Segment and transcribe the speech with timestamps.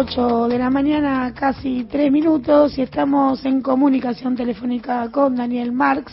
[0.00, 6.12] 8 de la mañana, casi 3 minutos, y estamos en comunicación telefónica con Daniel Marx.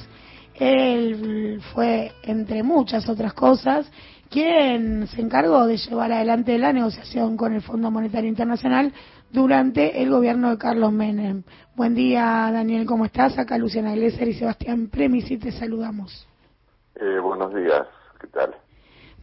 [0.55, 3.87] Él fue, entre muchas otras cosas,
[4.27, 8.91] quien se encargó de llevar adelante la negociación con el Fondo Monetario Internacional
[9.31, 11.43] durante el gobierno de Carlos Menem.
[11.75, 13.37] Buen día, Daniel, ¿cómo estás?
[13.37, 16.27] Acá Luciana Glesser y Sebastián Premisi te saludamos.
[16.95, 17.85] Eh, buenos días,
[18.19, 18.55] ¿qué tal?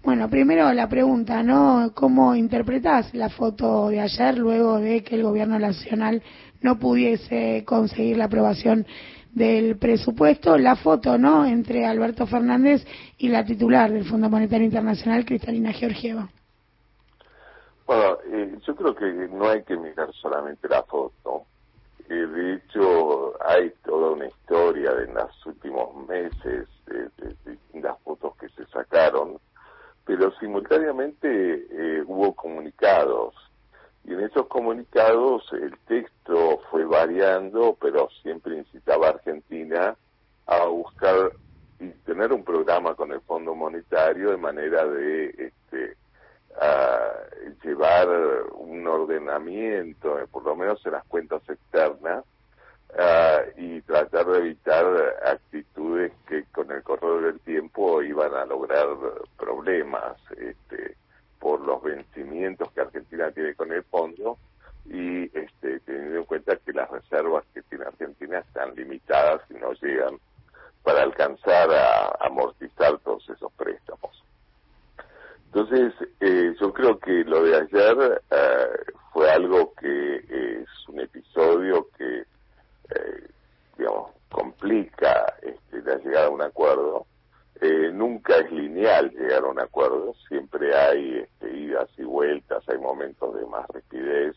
[0.03, 1.93] Bueno, primero la pregunta, ¿no?
[1.95, 6.21] ¿Cómo interpretás la foto de ayer luego de que el gobierno nacional
[6.61, 8.85] no pudiese conseguir la aprobación
[9.31, 10.59] del presupuesto?
[10.59, 11.46] La foto, ¿no?
[11.46, 12.85] Entre Alberto Fernández
[13.17, 16.29] y la titular del Fondo Monetario Internacional, Cristalina Georgieva.
[17.87, 21.45] Bueno, eh, yo creo que no hay que mirar solamente la foto.
[22.09, 27.09] Eh, de hecho, hay toda una historia de en los últimos meses de,
[27.81, 29.39] las fotos que se sacaron
[30.04, 33.34] pero simultáneamente eh, hubo comunicados.
[34.05, 39.97] Y en esos comunicados el texto fue variando, pero siempre incitaba a Argentina
[40.47, 41.33] a buscar
[41.78, 45.97] y tener un programa con el Fondo Monetario de manera de este,
[47.62, 48.09] llevar
[48.55, 52.25] un ordenamiento, eh, por lo menos en las cuentas externas,
[53.57, 54.85] y tratar de evitar
[55.25, 58.87] actitudes que con el correr del tiempo iban a lograr
[59.39, 60.97] problemas este,
[61.39, 64.39] por los vencimientos que Argentina tiene con el fondo
[64.84, 69.73] y este, teniendo en cuenta que las reservas que tiene Argentina están limitadas y no
[69.73, 70.19] llegan
[70.83, 74.23] para alcanzar a amortizar todos esos préstamos.
[75.47, 78.67] Entonces, eh, yo creo que lo de ayer eh,
[79.12, 80.17] fue algo que
[80.62, 82.25] es un episodio que
[82.91, 83.28] eh,
[83.77, 87.06] digamos, complica este, la llegada a un acuerdo.
[87.61, 92.78] Eh, nunca es lineal llegar a un acuerdo, siempre hay este, idas y vueltas, hay
[92.78, 94.34] momentos de más rapidez,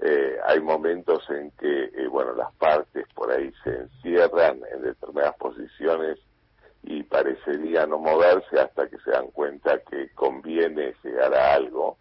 [0.00, 6.18] eh, hay momentos en que, bueno, las partes por ahí se encierran en determinadas posiciones
[6.82, 11.96] y parecería no moverse hasta que se dan cuenta que conviene llegar a algo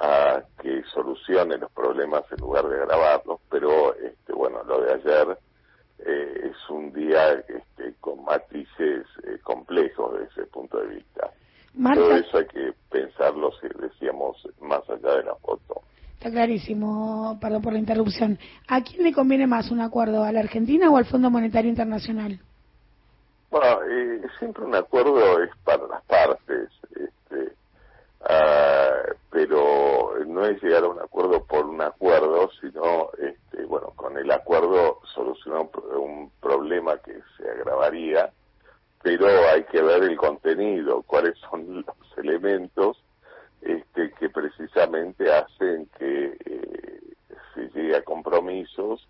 [0.00, 4.23] a que solucione los problemas en lugar de agravarlos, pero este,
[4.66, 5.38] lo de ayer
[5.98, 11.30] eh, es un día este, con matices eh, complejos desde ese punto de vista.
[11.94, 15.82] Todo eso hay que pensarlo, si decíamos, más allá de la foto.
[16.14, 18.38] Está clarísimo, perdón por la interrupción.
[18.68, 22.40] ¿A quién le conviene más un acuerdo, a la Argentina o al Fondo Monetario Internacional?
[23.50, 26.70] Bueno, eh, siempre un acuerdo es para las partes.
[26.90, 27.52] Este,
[28.20, 34.16] uh, pero no es llegar a un acuerdo por un acuerdo, sino, este, bueno, con
[34.16, 35.68] el acuerdo solucionar
[35.98, 38.30] un, problema que se agravaría,
[39.02, 43.02] pero hay que ver el contenido, cuáles son los elementos
[43.60, 47.00] este, que precisamente hacen que eh,
[47.54, 49.08] se llegue a compromisos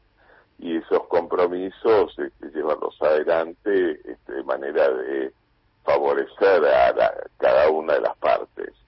[0.59, 5.35] y esos compromisos este, llevarlos adelante este, de manera de
[5.85, 6.95] favorecer a
[7.37, 8.84] cada una de las partes.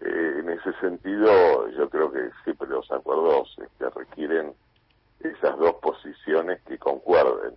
[0.00, 4.54] Eh, en ese sentido, yo creo que siempre los acuerdos este, requieren
[5.20, 7.54] esas dos posiciones que concuerden.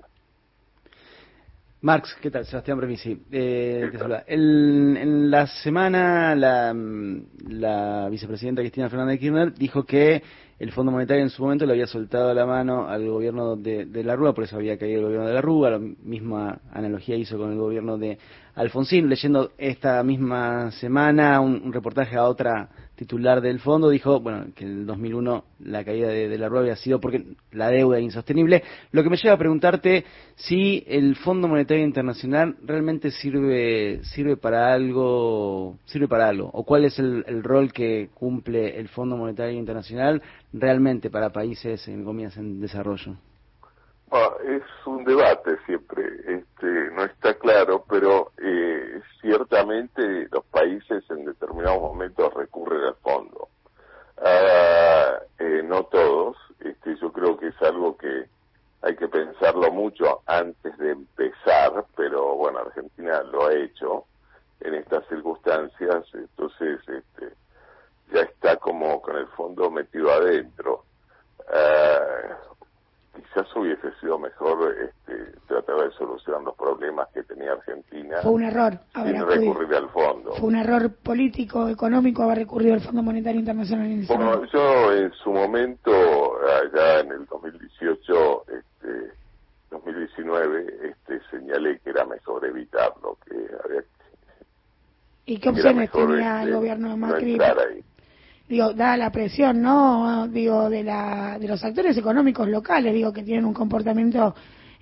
[1.82, 2.44] Marx, ¿qué tal?
[2.46, 3.22] Sebastián Bremisi.
[3.32, 3.92] Eh,
[4.28, 6.76] en la semana, la,
[7.48, 10.24] la vicepresidenta Cristina Fernández de Kirchner dijo que
[10.58, 14.04] el Fondo Monetario en su momento le había soltado la mano al gobierno de, de,
[14.04, 17.38] la Rúa, por eso había caído el gobierno de la Rúa, la misma analogía hizo
[17.38, 18.18] con el gobierno de
[18.56, 24.66] Alfonsín, leyendo esta misma semana un, reportaje a otra titular del fondo, dijo, bueno, que
[24.66, 28.64] en el 2001 la caída de, la Rúa había sido porque la deuda era insostenible,
[28.92, 30.04] lo que me lleva a preguntarte
[30.36, 36.86] si el Fondo Monetario Internacional realmente sirve, sirve para algo, sirve para algo, o cuál
[36.86, 40.22] es el, el rol que cumple el Fondo Monetario Internacional
[40.52, 43.16] realmente para países en comillas en desarrollo?
[44.44, 51.82] es un debate siempre, este, no está claro, pero eh, ciertamente los países en determinados
[51.82, 53.50] momentos recurren al fondo.
[54.18, 58.30] Ah, eh, no todos, este, yo creo que es algo que
[58.82, 64.06] hay que pensarlo mucho antes de empezar, pero bueno, Argentina lo ha hecho
[64.62, 67.34] en estas circunstancias, entonces este,
[68.14, 70.84] ya está como con el fondo metido adentro.
[71.54, 72.30] Eh,
[73.18, 78.18] quizás hubiese sido mejor este, tratar de solucionar los problemas que tenía Argentina.
[78.22, 78.80] Fue un error.
[78.94, 80.34] Sin recurrir al fondo.
[80.34, 85.14] Fue un error político, económico haber recurrido al Fondo Monetario Internacional en bueno, Yo en
[85.14, 89.14] su momento, allá en el 2018, este,
[89.70, 93.84] 2019, este, señalé que era mejor evitarlo, que había
[95.28, 97.38] ¿Y qué opciones tenía el este, gobierno de Macri?
[98.50, 100.28] digo, dada la presión, ¿no?
[100.30, 104.34] Digo, de, la, de los actores económicos locales, digo, que tienen un comportamiento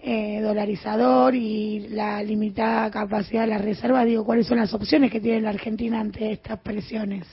[0.07, 5.19] eh, dolarizador y la limitada capacidad de la reserva, digo, ¿cuáles son las opciones que
[5.19, 7.25] tiene la Argentina ante estas presiones?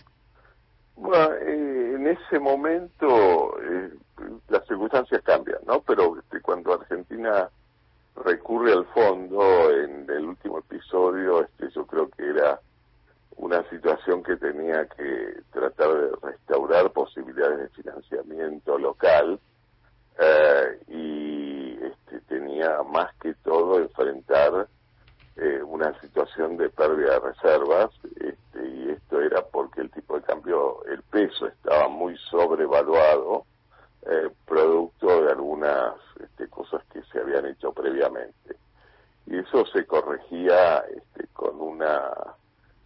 [0.97, 3.91] Bueno, eh, en ese momento eh,
[4.49, 5.83] las circunstancias cambian, ¿no?
[5.83, 7.51] Pero este, cuando Argentina
[8.25, 12.59] recurre al fondo en el último episodio, este, yo creo que era
[13.37, 19.39] una situación que tenía que tratar de restaurar posibilidades de financiamiento local
[20.19, 21.32] eh, y
[22.13, 24.69] este, tenía más que todo enfrentar
[25.37, 30.23] eh, una situación de pérdida de reservas este, y esto era porque el tipo de
[30.23, 33.47] cambio, el peso estaba muy sobrevaluado
[34.03, 38.57] eh, producto de algunas este, cosas que se habían hecho previamente.
[39.27, 42.11] Y eso se corregía este, con una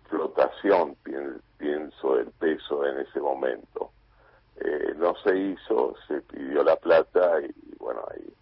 [0.08, 3.90] flotación, pienso, del peso en ese momento.
[4.61, 8.32] Eh, no se hizo, se pidió la plata y bueno, ahí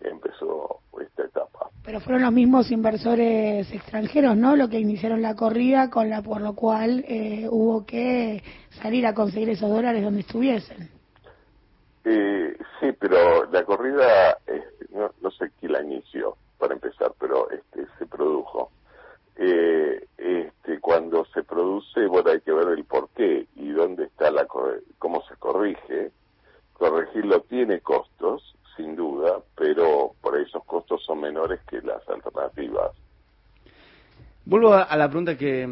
[0.00, 1.70] empezó esta etapa.
[1.84, 4.56] Pero fueron los mismos inversores extranjeros, ¿no?
[4.56, 8.42] Lo que iniciaron la corrida, con la por lo cual eh, hubo que
[8.82, 10.88] salir a conseguir esos dólares donde estuviesen.
[12.04, 14.38] Eh, sí, pero la corrida,
[14.92, 18.70] no, no sé quién la inició, para empezar, pero este se produjo.
[19.36, 24.30] Eh, este, cuando se produce, bueno, hay que ver el por qué y dónde está
[24.30, 26.12] la, cómo se corrige.
[26.72, 32.92] Corregirlo tiene costos, sin duda, pero por esos costos son menores que las alternativas.
[34.46, 35.68] Vuelvo a, la pregunta que,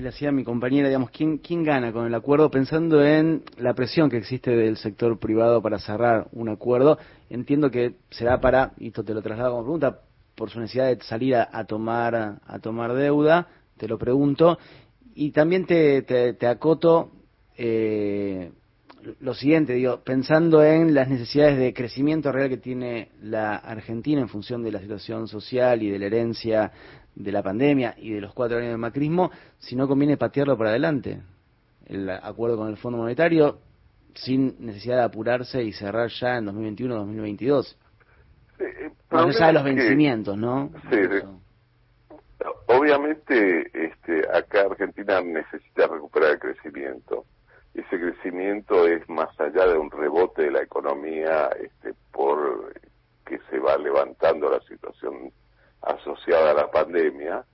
[0.00, 2.50] le hacía mi compañera, digamos, ¿quién, ¿quién gana con el acuerdo?
[2.50, 6.98] Pensando en la presión que existe del sector privado para cerrar un acuerdo,
[7.30, 10.00] entiendo que será para, y esto te lo traslado como pregunta,
[10.34, 13.46] por su necesidad de salir a, tomar a tomar deuda,
[13.76, 14.58] te lo pregunto,
[15.14, 17.12] y también te, te, acoto
[17.56, 18.50] eh,
[19.20, 24.28] lo siguiente, digo, pensando en las necesidades de crecimiento real que tiene la Argentina en
[24.28, 26.72] función de la situación social y de la herencia
[27.14, 30.70] de la pandemia y de los cuatro años de macrismo, si no conviene patearlo para
[30.70, 31.20] adelante.
[31.86, 33.58] El acuerdo con el Fondo Monetario
[34.14, 37.76] sin necesidad de apurarse y cerrar ya en 2021-2022.
[38.58, 40.70] Eh, Más allá de los vencimientos, ¿no?
[40.90, 40.96] Sí,
[42.66, 47.24] obviamente este, acá Argentina necesita recuperar el crecimiento.
[47.76, 52.72] Ese crecimiento es más allá de un rebote de la economía este, por
[53.26, 55.30] que se va levantando la situación
[55.82, 57.44] asociada a la pandemia.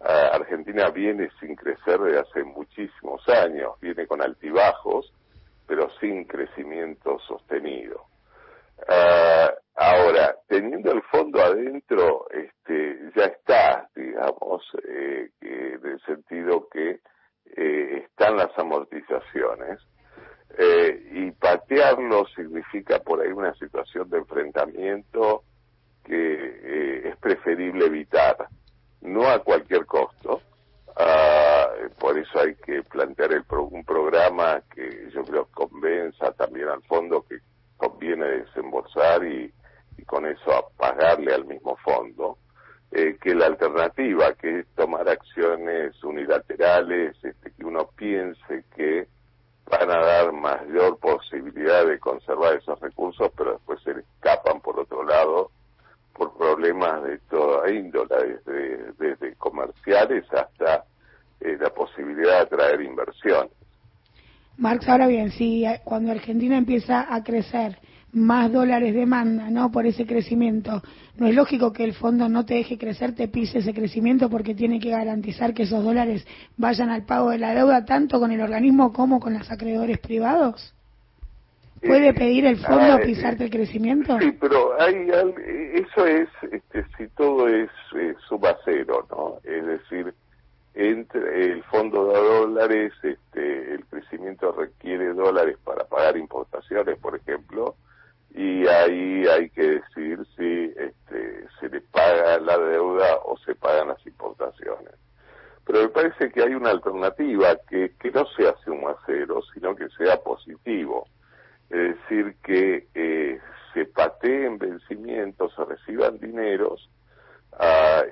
[0.00, 5.12] Argentina viene sin crecer desde hace muchísimos años, viene con altibajos,
[5.66, 8.06] pero sin crecimiento sostenido.
[8.88, 17.00] Ah, ahora, teniendo el fondo adentro, este, ya está, digamos, eh, en el sentido que
[17.60, 19.80] eh, están las amortizaciones.
[20.56, 25.42] Eh, y patearlo significa por ahí una situación de enfrentamiento
[26.04, 28.48] que es preferible evitar,
[29.02, 30.40] no a cualquier costo.
[30.96, 31.68] Ah,
[31.98, 37.24] por eso hay que plantear el un programa que yo creo convenza también al fondo
[37.28, 37.38] que
[37.76, 39.52] conviene desembolsar y,
[40.06, 42.38] con eso pagarle al mismo fondo,
[42.92, 49.06] eh, que la alternativa, que es tomar acciones unilaterales, este, que uno piense que
[49.70, 55.04] van a dar mayor posibilidad de conservar esos recursos, pero después se escapan por otro
[55.04, 55.50] lado
[56.14, 58.40] por problemas de toda índole,
[58.98, 60.84] desde, comerciales hasta
[61.40, 63.48] eh, la posibilidad de atraer inversión.
[64.56, 67.78] Marx, ahora bien, si eh, cuando Argentina empieza a crecer,
[68.12, 69.70] más dólares demanda, ¿no?
[69.70, 70.82] Por ese crecimiento.
[71.16, 74.54] No es lógico que el fondo no te deje crecer, te pise ese crecimiento porque
[74.54, 78.40] tiene que garantizar que esos dólares vayan al pago de la deuda tanto con el
[78.40, 80.74] organismo como con los acreedores privados.
[81.80, 84.18] ¿Puede eh, pedir el fondo ah, pisarte el crecimiento?
[84.18, 85.08] Sí, pero hay,
[85.74, 89.38] eso es, este, si todo es eh, suma cero, ¿no?
[89.44, 90.12] Es decir,
[90.74, 97.76] entre el fondo de dólares, este, el crecimiento requiere dólares para pagar importaciones, por ejemplo,
[98.38, 103.88] y ahí hay que decidir si este, se le paga la deuda o se pagan
[103.88, 104.94] las importaciones.
[105.64, 109.88] Pero me parece que hay una alternativa que, que no sea suma cero, sino que
[109.90, 111.08] sea positivo.
[111.68, 113.40] Es decir, que eh,
[113.74, 116.88] se pateen vencimientos, se reciban dineros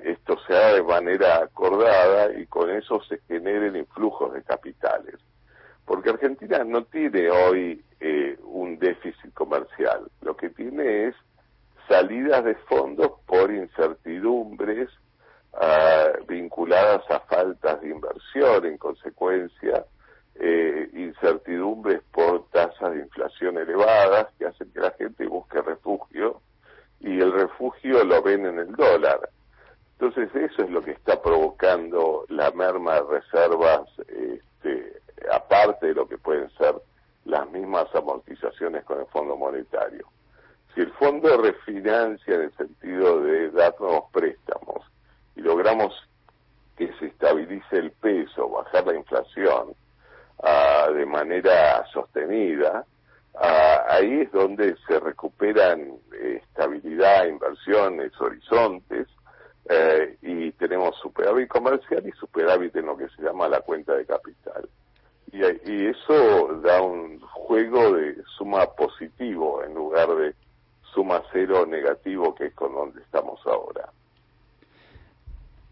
[0.03, 5.15] esto se haga de manera acordada y con eso se generen influjos de capitales.
[5.85, 10.09] Porque Argentina no tiene hoy eh, un déficit comercial,
[10.57, 11.15] tiene es
[11.87, 14.89] salidas de fondos por incertidumbres
[15.53, 19.85] ah, vinculadas a faltas de inversión en consecuencia
[20.39, 26.41] eh, incertidumbres por tasas de inflación elevadas que hacen que la gente busque refugio
[26.99, 29.29] y el refugio lo ven en el dólar.
[29.93, 36.07] Entonces eso es lo que está provocando la merma de reservas, este, aparte de lo
[36.07, 36.75] que pueden ser
[37.25, 40.07] las mismas amortizaciones con el Fondo Monetario.
[40.77, 44.85] Si el fondo refinancia en el sentido de dar nuevos préstamos
[45.35, 45.91] y logramos
[46.77, 49.73] que se estabilice el peso, bajar la inflación
[50.37, 52.85] uh, de manera sostenida,
[53.33, 59.07] uh, ahí es donde se recuperan eh, estabilidad, inversiones, horizontes,
[59.67, 64.05] eh, y tenemos superávit comercial y superávit en lo que se llama la cuenta de
[64.05, 64.69] capital.
[65.31, 70.35] Y eso da un juego de suma positivo en lugar de
[71.07, 73.89] suma cero negativo que es con donde estamos ahora.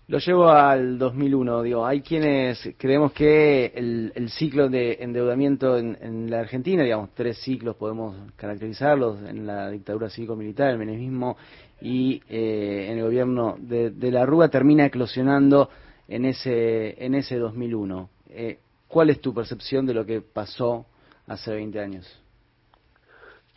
[0.08, 5.98] Lo llevo al 2001, digo, hay quienes creemos que el, el ciclo de endeudamiento en,
[6.00, 11.38] en, la Argentina, digamos, tres ciclos podemos caracterizarlos, en la dictadura cívico-militar, el menemismo
[11.82, 15.70] y eh, en el gobierno de, de, la Rúa, termina eclosionando
[16.08, 18.10] en ese, en ese 2001.
[18.30, 20.86] Eh, ¿Cuál es tu percepción de lo que pasó
[21.26, 22.25] hace 20 años?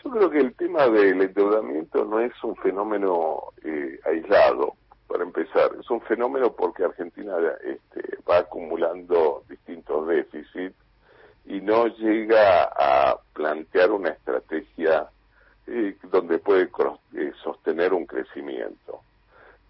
[0.08, 4.72] Yo creo que el tema del endeudamiento no es un fenómeno eh, aislado
[5.06, 10.74] para empezar, es un fenómeno porque Argentina este, va acumulando distintos déficits
[11.44, 15.10] y no llega a plantear una estrategia
[15.66, 16.70] eh, donde puede
[17.12, 19.02] eh, sostener un crecimiento.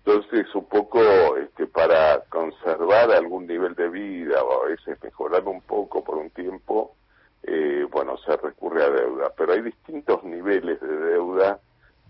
[0.04, 1.00] Entonces, un poco
[1.36, 6.30] este, para conservar algún nivel de vida o a veces mejorar un poco por un
[6.30, 6.94] tiempo,
[7.42, 9.32] eh, bueno, se recurre a deuda.
[9.36, 11.58] Pero hay distintos niveles de deuda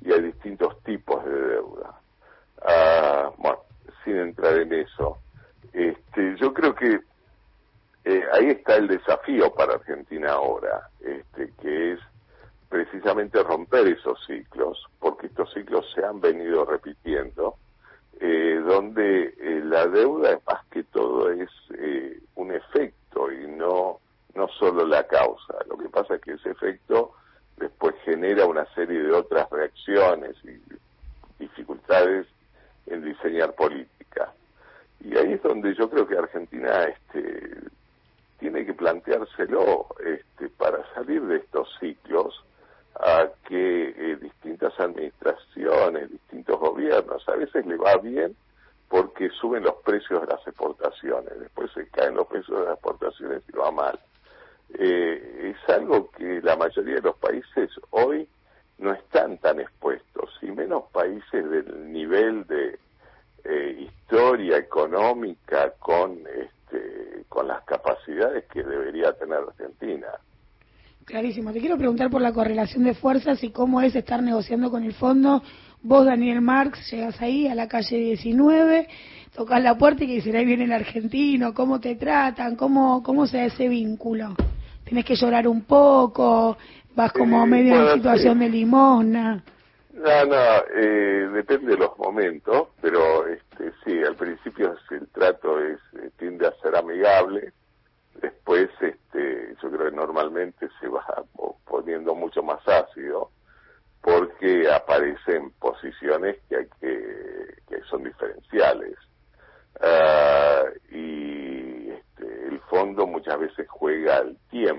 [0.00, 2.00] y hay distintos tipos de deuda.
[2.60, 3.60] Uh, bueno,
[4.04, 5.18] sin entrar en eso,
[5.72, 7.00] este, yo creo que
[8.04, 12.00] eh, ahí está el desafío para Argentina ahora, este, que es
[12.68, 17.56] precisamente romper esos ciclos, porque estos ciclos se han venido repitiendo,
[18.20, 21.50] eh, donde eh, la deuda más que todo es
[22.34, 24.00] un efecto y no
[24.34, 25.57] no solo la causa.
[25.98, 27.12] Pasa que ese efecto
[27.56, 30.60] después genera una serie de otras reacciones y
[31.40, 32.28] dificultades
[32.86, 34.32] en diseñar política.
[35.00, 37.62] Y ahí es donde yo creo que Argentina este,
[38.38, 42.44] tiene que planteárselo este, para salir de estos ciclos
[42.94, 48.36] a que eh, distintas administraciones, distintos gobiernos, a veces le va bien
[48.88, 53.42] porque suben los precios de las exportaciones, después se caen los precios de las exportaciones
[53.52, 53.98] y va mal.
[54.74, 58.28] Eh, es algo que la mayoría de los países hoy
[58.78, 62.78] no están tan expuestos, y menos países del nivel de
[63.44, 70.08] eh, historia económica con, este, con las capacidades que debería tener Argentina.
[71.04, 71.52] Clarísimo.
[71.52, 74.92] Te quiero preguntar por la correlación de fuerzas y cómo es estar negociando con el
[74.92, 75.42] fondo.
[75.80, 78.88] Vos, Daniel Marx, llegas ahí a la calle 19,
[79.34, 83.26] tocas la puerta y que dicen, ahí viene el argentino, cómo te tratan, cómo, cómo
[83.26, 84.34] se da ese vínculo.
[84.88, 86.56] Tienes que llorar un poco,
[86.94, 88.40] vas como medio bueno, en situación sí.
[88.44, 89.42] de limosna.
[89.92, 90.36] No, no,
[90.74, 96.46] eh, depende de los momentos, pero este, sí, al principio el trato es eh, tiende
[96.46, 97.52] a ser amigable,
[98.22, 101.04] después este, yo creo que normalmente se va
[101.34, 103.30] po- poniendo mucho más ácido
[104.00, 108.96] porque aparecen posiciones que hay que, que son diferenciales.
[109.80, 114.77] Ah, y este, el fondo muchas veces juega al tiempo,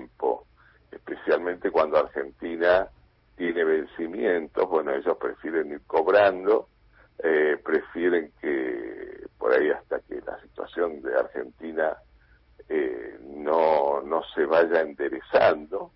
[3.36, 6.68] Tiene vencimientos, bueno, ellos prefieren ir cobrando,
[7.22, 11.96] eh, prefieren que por ahí hasta que la situación de Argentina
[12.68, 15.92] eh, no, no se vaya enderezando.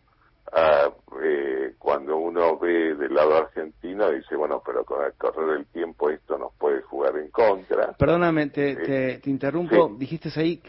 [0.52, 0.88] Ah,
[1.23, 6.11] eh, cuando uno ve del lado argentino dice, bueno, pero con el correr del tiempo
[6.11, 7.92] esto nos puede jugar en contra.
[7.92, 9.88] Perdóname, te, Eh, te, te interrumpo.
[9.88, 9.94] sí.
[9.99, 10.62] Dijiste ahí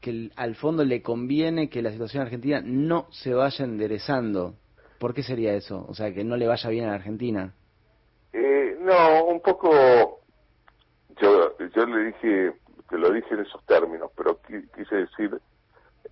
[0.00, 4.54] que al fondo le conviene que la situación argentina no se vaya enderezando.
[4.98, 5.84] ¿Por qué sería eso?
[5.88, 7.52] O sea, que no le vaya bien a la Argentina.
[8.32, 10.20] Eh, no, un poco,
[11.20, 12.52] yo, yo le dije,
[12.88, 15.30] te lo dije en esos términos, pero qui- quise decir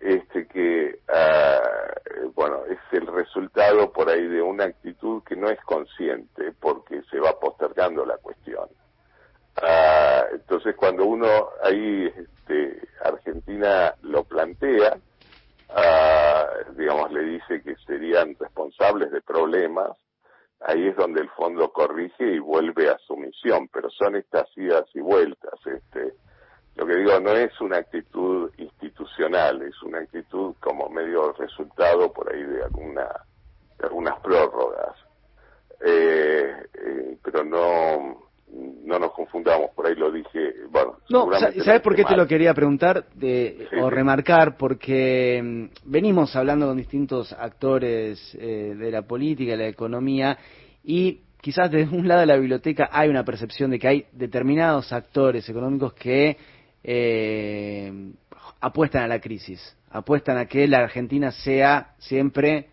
[0.01, 1.61] este que, ah,
[2.07, 7.03] eh, bueno, es el resultado por ahí de una actitud que no es consciente porque
[7.11, 8.69] se va postergando la cuestión.
[9.62, 11.27] Ah, entonces cuando uno
[11.62, 14.97] ahí, este, Argentina lo plantea,
[15.75, 19.97] ah, digamos, le dice que serían responsables de problemas,
[20.61, 24.85] ahí es donde el fondo corrige y vuelve a su misión, pero son estas idas
[24.95, 26.14] y vueltas, este,
[26.75, 32.33] lo que digo no es una actitud institucional, es una actitud como medio resultado por
[32.33, 33.09] ahí de alguna
[33.79, 34.97] de algunas prórrogas.
[35.85, 40.99] Eh, eh, pero no no nos confundamos, por ahí lo dije, bueno.
[41.09, 41.28] No,
[41.64, 44.56] ¿sabes por qué te lo quería preguntar de, o remarcar?
[44.56, 50.37] Porque mm, venimos hablando con distintos actores eh, de la política, de la economía,
[50.85, 54.92] y quizás desde un lado de la biblioteca hay una percepción de que hay determinados
[54.92, 56.37] actores económicos que
[56.85, 58.12] eh,
[58.61, 62.68] apuestan a la crisis, apuestan a que la Argentina sea siempre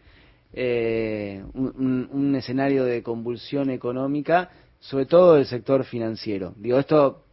[0.51, 6.53] eh, un, escenario de convulsión económica, sobre todo del sector financiero.
[6.55, 7.23] Digo, esto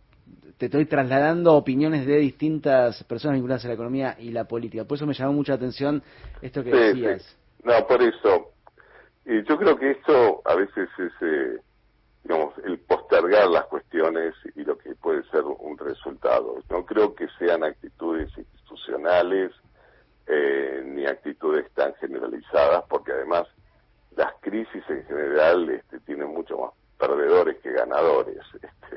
[0.58, 4.84] te estoy trasladando opiniones de distintas personas vinculadas a la economía y la política.
[4.84, 6.02] Por eso me llamó mucha atención
[6.40, 7.36] esto que decías.
[7.62, 8.52] No, por eso.
[9.26, 11.58] Y yo creo que esto a veces es, eh,
[12.24, 16.62] digamos, el postergar las cuestiones y lo que puede ser un resultado.
[16.70, 19.52] No creo que sean actitudes institucionales
[20.26, 23.46] eh, ni actitudes tan generalizadas, porque además
[24.16, 28.38] las crisis en general este, tienen mucho más perdedores que ganadores.
[28.54, 28.96] Este.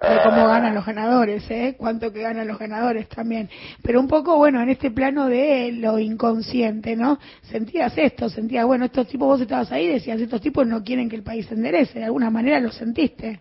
[0.00, 1.76] De cómo ah, ganan los ganadores, ¿eh?
[1.78, 3.48] Cuánto que ganan los ganadores también.
[3.82, 7.18] Pero un poco, bueno, en este plano de lo inconsciente, ¿no?
[7.42, 11.16] Sentías esto, sentías, bueno, estos tipos, vos estabas ahí, decías, estos tipos no quieren que
[11.16, 13.40] el país se enderece, de alguna manera lo sentiste.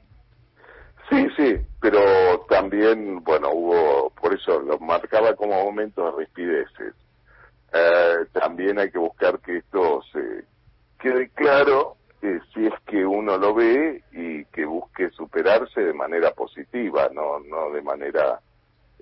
[1.09, 6.93] Sí, sí, pero también, bueno, hubo, por eso lo marcaba como momentos de rispideces.
[7.73, 10.45] Eh, también hay que buscar que esto se
[10.99, 11.97] quede claro
[12.53, 17.69] si es que uno lo ve y que busque superarse de manera positiva, no, no
[17.71, 18.39] de manera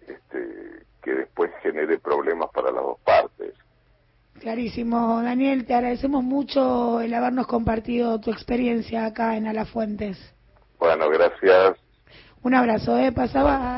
[0.08, 3.54] este, que después genere problemas para las dos partes.
[4.40, 10.18] Clarísimo, Daniel, te agradecemos mucho el habernos compartido tu experiencia acá en Alafuentes.
[10.80, 11.78] Bueno, gracias.
[12.42, 13.12] Un abrazo, ¿eh?
[13.12, 13.70] Pasaba.